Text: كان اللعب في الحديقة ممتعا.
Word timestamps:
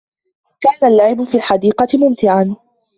كان 0.61 0.91
اللعب 0.91 1.23
في 1.23 1.37
الحديقة 1.37 1.87
ممتعا. 1.97 2.55